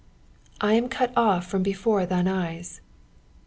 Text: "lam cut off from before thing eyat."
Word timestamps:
"lam 0.63 0.89
cut 0.89 1.13
off 1.15 1.45
from 1.45 1.61
before 1.61 2.03
thing 2.07 2.27
eyat." 2.27 2.79